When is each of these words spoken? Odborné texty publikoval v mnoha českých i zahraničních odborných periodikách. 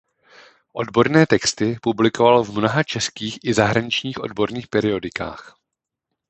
Odborné 0.73 1.25
texty 1.27 1.77
publikoval 1.81 2.43
v 2.43 2.57
mnoha 2.57 2.83
českých 2.83 3.39
i 3.43 3.53
zahraničních 3.53 4.19
odborných 4.19 4.67
periodikách. 4.67 5.55